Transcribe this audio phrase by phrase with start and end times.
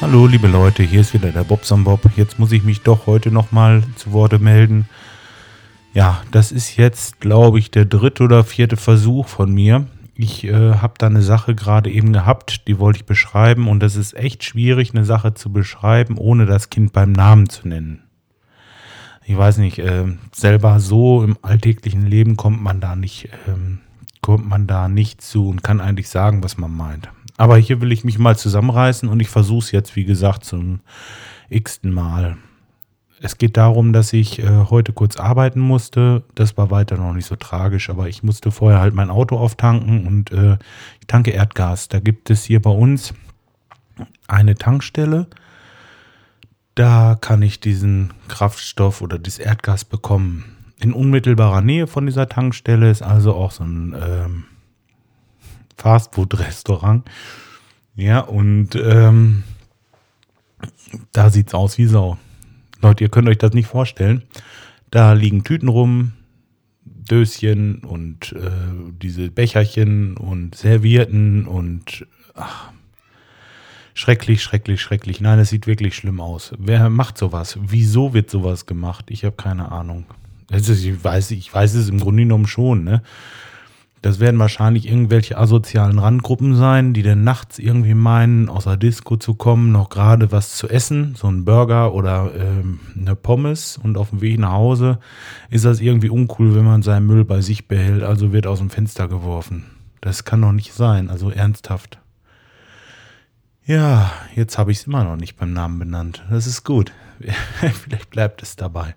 [0.00, 2.00] Hallo liebe Leute, hier ist wieder der Bobson Bob.
[2.16, 4.88] Jetzt muss ich mich doch heute nochmal zu Worte melden.
[5.92, 9.86] Ja, das ist jetzt, glaube ich, der dritte oder vierte Versuch von mir.
[10.14, 13.96] Ich äh, habe da eine Sache gerade eben gehabt, die wollte ich beschreiben und es
[13.96, 18.02] ist echt schwierig, eine Sache zu beschreiben, ohne das Kind beim Namen zu nennen.
[19.24, 23.80] Ich weiß nicht, äh, selber so im alltäglichen Leben kommt man da nicht, ähm,
[24.20, 27.08] kommt man da nicht zu und kann eigentlich sagen, was man meint.
[27.36, 30.80] Aber hier will ich mich mal zusammenreißen und ich versuche es jetzt, wie gesagt, zum
[31.48, 32.36] x-ten Mal.
[33.22, 36.24] Es geht darum, dass ich äh, heute kurz arbeiten musste.
[36.34, 40.06] Das war weiter noch nicht so tragisch, aber ich musste vorher halt mein Auto auftanken
[40.06, 40.56] und äh,
[41.00, 41.88] ich tanke Erdgas.
[41.88, 43.12] Da gibt es hier bei uns
[44.26, 45.26] eine Tankstelle.
[46.74, 50.56] Da kann ich diesen Kraftstoff oder dieses Erdgas bekommen.
[50.80, 54.44] In unmittelbarer Nähe von dieser Tankstelle ist also auch so ein ähm,
[55.76, 57.08] Fastfood-Restaurant.
[57.96, 59.42] Ja, und ähm,
[61.12, 62.16] da sieht es aus wie Sau.
[62.80, 64.22] Leute, ihr könnt euch das nicht vorstellen.
[64.90, 66.12] Da liegen Tüten rum,
[66.84, 68.50] Döschen und äh,
[69.02, 72.72] diese Becherchen und Servierten und ach,
[73.92, 75.20] schrecklich, schrecklich, schrecklich.
[75.20, 76.52] Nein, es sieht wirklich schlimm aus.
[76.58, 77.58] Wer macht sowas?
[77.60, 79.10] Wieso wird sowas gemacht?
[79.10, 80.06] Ich habe keine Ahnung.
[80.50, 83.02] Also ich weiß, ich weiß es im Grunde genommen schon, ne?
[84.02, 89.18] Das werden wahrscheinlich irgendwelche asozialen Randgruppen sein, die dann nachts irgendwie meinen, aus der Disco
[89.18, 93.98] zu kommen, noch gerade was zu essen, so ein Burger oder ähm, eine Pommes und
[93.98, 95.00] auf dem Weg nach Hause
[95.50, 98.70] ist das irgendwie uncool, wenn man seinen Müll bei sich behält, also wird aus dem
[98.70, 99.66] Fenster geworfen.
[100.00, 101.98] Das kann doch nicht sein, also ernsthaft.
[103.66, 106.24] Ja, jetzt habe ich es immer noch nicht beim Namen benannt.
[106.30, 106.92] Das ist gut.
[107.84, 108.94] Vielleicht bleibt es dabei.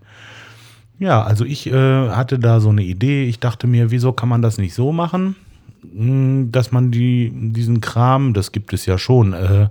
[1.00, 3.26] Ja, also ich äh, hatte da so eine Idee.
[3.26, 5.36] Ich dachte mir, wieso kann man das nicht so machen,
[5.82, 9.70] hm, dass man die, diesen Kram, das gibt es ja schon, äh,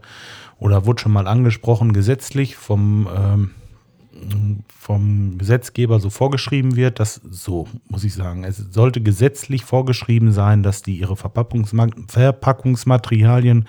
[0.59, 3.51] oder wurde schon mal angesprochen, gesetzlich vom, ähm,
[4.79, 10.63] vom Gesetzgeber so vorgeschrieben wird, dass so, muss ich sagen, es sollte gesetzlich vorgeschrieben sein,
[10.63, 13.67] dass die ihre Verpackungsma Verpackungsmaterialien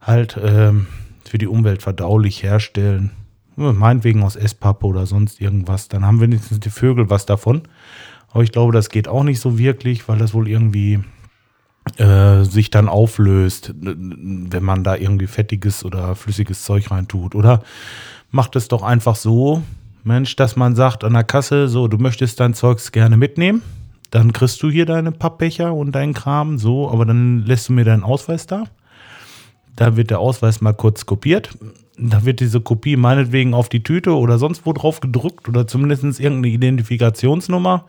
[0.00, 0.72] halt äh,
[1.24, 3.12] für die Umwelt verdaulich herstellen
[3.56, 7.62] meinetwegen aus Esspappe oder sonst irgendwas, dann haben wenigstens die Vögel was davon.
[8.30, 11.00] Aber ich glaube, das geht auch nicht so wirklich, weil das wohl irgendwie
[11.98, 17.34] äh, sich dann auflöst, wenn man da irgendwie fettiges oder flüssiges Zeug reintut.
[17.34, 17.62] Oder
[18.30, 19.62] macht es doch einfach so,
[20.02, 23.62] Mensch, dass man sagt an der Kasse, so, du möchtest dein Zeugs gerne mitnehmen.
[24.10, 27.84] Dann kriegst du hier deine Pappbecher und deinen Kram, so, aber dann lässt du mir
[27.84, 28.64] deinen Ausweis da.
[29.76, 31.56] Da wird der Ausweis mal kurz kopiert
[31.96, 36.20] da wird diese Kopie meinetwegen auf die Tüte oder sonst wo drauf gedrückt oder zumindest
[36.20, 37.86] irgendeine Identifikationsnummer.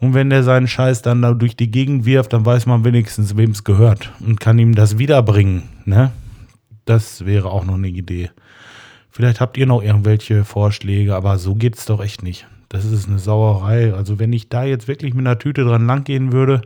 [0.00, 3.36] Und wenn der seinen Scheiß dann da durch die Gegend wirft, dann weiß man wenigstens,
[3.36, 5.62] wem es gehört und kann ihm das wiederbringen.
[5.84, 6.10] Ne?
[6.84, 8.30] Das wäre auch noch eine Idee.
[9.10, 12.48] Vielleicht habt ihr noch irgendwelche Vorschläge, aber so geht es doch echt nicht.
[12.68, 13.94] Das ist eine Sauerei.
[13.94, 16.62] Also wenn ich da jetzt wirklich mit einer Tüte dran langgehen würde,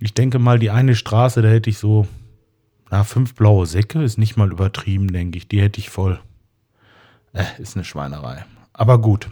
[0.00, 2.08] ich denke mal, die eine Straße, da hätte ich so
[2.92, 5.48] na, fünf blaue Säcke ist nicht mal übertrieben, denke ich.
[5.48, 6.20] Die hätte ich voll.
[7.32, 8.44] Äh, ist eine Schweinerei.
[8.74, 9.30] Aber gut.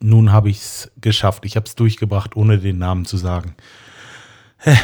[0.00, 1.44] Nun habe ich es geschafft.
[1.44, 3.54] Ich habe es durchgebracht, ohne den Namen zu sagen.
[4.64, 4.74] Äh,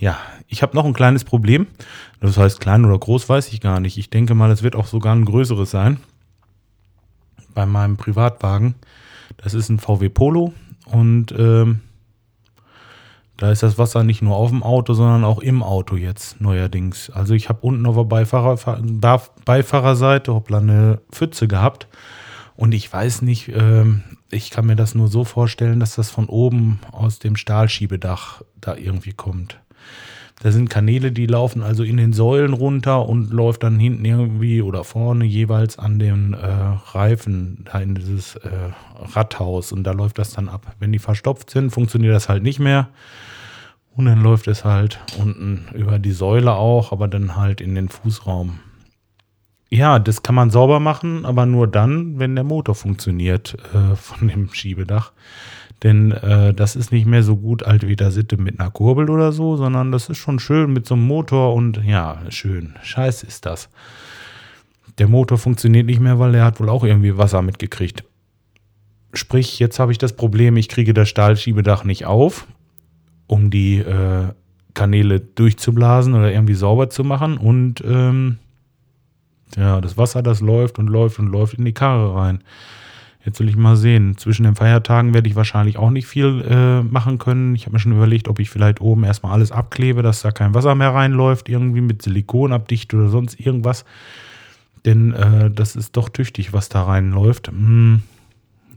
[0.00, 0.16] ja,
[0.48, 1.66] ich habe noch ein kleines Problem.
[2.20, 3.98] Das heißt, klein oder groß weiß ich gar nicht.
[3.98, 6.00] Ich denke mal, es wird auch sogar ein größeres sein.
[7.52, 8.76] Bei meinem Privatwagen.
[9.36, 10.54] Das ist ein VW Polo
[10.86, 11.80] und ähm,
[13.40, 17.08] da ist das Wasser nicht nur auf dem Auto, sondern auch im Auto jetzt neuerdings.
[17.08, 18.58] Also ich habe unten auf der Beifahrer,
[19.46, 21.88] Beifahrerseite hoppla eine Pfütze gehabt.
[22.54, 23.86] Und ich weiß nicht, äh,
[24.30, 28.76] ich kann mir das nur so vorstellen, dass das von oben aus dem Stahlschiebedach da
[28.76, 29.58] irgendwie kommt.
[30.42, 34.60] Da sind Kanäle, die laufen also in den Säulen runter und läuft dann hinten irgendwie
[34.60, 36.46] oder vorne jeweils an den äh,
[36.92, 38.50] Reifen da in dieses äh,
[39.14, 40.74] Radhaus und da läuft das dann ab.
[40.78, 42.88] Wenn die verstopft sind, funktioniert das halt nicht mehr.
[44.00, 47.90] Und dann läuft es halt unten über die Säule auch, aber dann halt in den
[47.90, 48.58] Fußraum.
[49.68, 54.28] Ja, das kann man sauber machen, aber nur dann, wenn der Motor funktioniert äh, von
[54.28, 55.12] dem Schiebedach.
[55.82, 59.10] Denn äh, das ist nicht mehr so gut alt wie der Sitte mit einer Kurbel
[59.10, 62.76] oder so, sondern das ist schon schön mit so einem Motor und ja, schön.
[62.82, 63.68] Scheiße ist das.
[64.96, 68.02] Der Motor funktioniert nicht mehr, weil er hat wohl auch irgendwie Wasser mitgekriegt.
[69.12, 72.46] Sprich, jetzt habe ich das Problem, ich kriege das Stahlschiebedach nicht auf,
[73.30, 74.28] um die äh,
[74.74, 78.38] Kanäle durchzublasen oder irgendwie sauber zu machen und ähm,
[79.56, 82.42] ja, das Wasser, das läuft und läuft und läuft in die Karre rein.
[83.24, 84.16] Jetzt will ich mal sehen.
[84.16, 87.54] Zwischen den Feiertagen werde ich wahrscheinlich auch nicht viel äh, machen können.
[87.54, 90.54] Ich habe mir schon überlegt, ob ich vielleicht oben erstmal alles abklebe, dass da kein
[90.54, 93.84] Wasser mehr reinläuft, irgendwie mit Silikon abdicht oder sonst irgendwas.
[94.84, 97.48] Denn äh, das ist doch tüchtig, was da reinläuft.
[97.48, 98.02] Hm.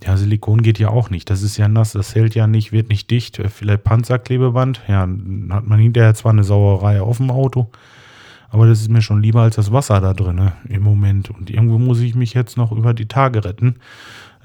[0.06, 1.30] Ja, Silikon geht ja auch nicht.
[1.30, 3.42] Das ist ja nass, das hält ja nicht, wird nicht dicht.
[3.48, 4.82] Vielleicht Panzerklebeband.
[4.88, 7.70] Ja, dann hat man hinterher zwar eine Sauerei auf dem Auto,
[8.50, 11.30] aber das ist mir schon lieber als das Wasser da drin ne, im Moment.
[11.30, 13.76] Und irgendwo muss ich mich jetzt noch über die Tage retten.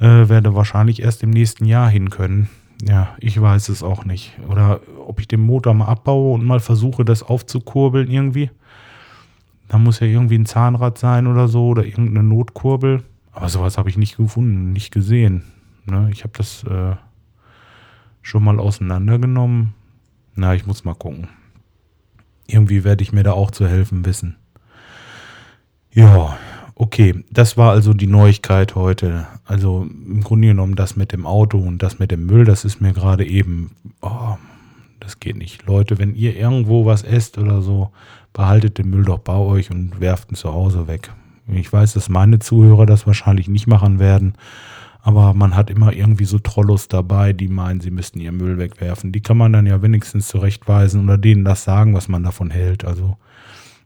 [0.01, 2.49] Äh, werde wahrscheinlich erst im nächsten Jahr hin können.
[2.87, 4.39] Ja, ich weiß es auch nicht.
[4.49, 8.51] Oder ob ich den Motor mal abbaue und mal versuche, das aufzukurbeln irgendwie.
[9.67, 13.03] Da muss ja irgendwie ein Zahnrad sein oder so oder irgendeine Notkurbel.
[13.39, 15.45] Aber sowas habe ich nicht gefunden, nicht gesehen.
[15.87, 16.11] Ne?
[16.13, 16.97] Ich habe das äh,
[18.21, 19.75] schon mal auseinandergenommen.
[20.35, 21.29] Na, ich muss mal gucken.
[22.49, 24.35] Irgendwie werde ich mir da auch zu helfen wissen.
[25.93, 26.37] Ja,
[26.81, 29.27] Okay, das war also die Neuigkeit heute.
[29.45, 32.81] Also im Grunde genommen das mit dem Auto und das mit dem Müll, das ist
[32.81, 34.37] mir gerade eben, oh,
[35.01, 35.67] das geht nicht.
[35.67, 37.91] Leute, wenn ihr irgendwo was esst oder so,
[38.33, 41.11] behaltet den Müll doch bei euch und werft ihn zu Hause weg.
[41.49, 44.35] Ich weiß, dass meine Zuhörer das wahrscheinlich nicht machen werden,
[45.01, 49.13] aber man hat immer irgendwie so Trollos dabei, die meinen, sie müssten ihren Müll wegwerfen.
[49.13, 52.85] Die kann man dann ja wenigstens zurechtweisen oder denen das sagen, was man davon hält.
[52.85, 53.17] Also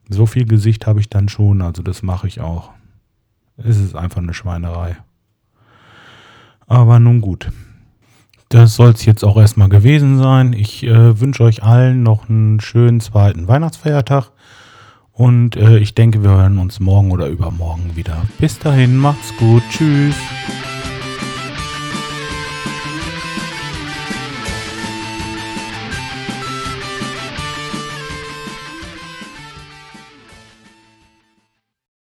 [0.08, 2.70] so viel Gesicht habe ich dann schon, also das mache ich auch.
[3.56, 4.96] Es ist einfach eine Schweinerei.
[6.66, 7.52] Aber nun gut.
[8.48, 10.52] Das soll es jetzt auch erstmal gewesen sein.
[10.52, 14.30] Ich äh, wünsche euch allen noch einen schönen zweiten Weihnachtsfeiertag.
[15.12, 18.22] Und äh, ich denke, wir hören uns morgen oder übermorgen wieder.
[18.38, 19.62] Bis dahin, macht's gut.
[19.70, 20.16] Tschüss.